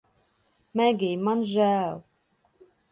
Megij, 0.81 1.13
man 1.29 1.39
žēl 1.51 1.95